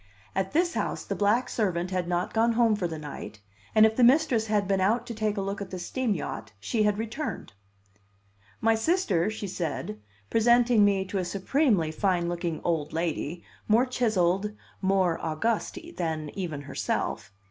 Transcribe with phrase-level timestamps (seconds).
[0.35, 3.39] At this house the black servant had not gone home for the night,
[3.75, 6.53] and if the mistress had been out to take a look at the steam yacht,
[6.59, 7.53] she had returned.
[8.61, 9.99] "My sister," she said,
[10.31, 16.61] presenting me to a supremely fine looking old lady, more chiselled, more august, than even
[16.63, 17.31] herself.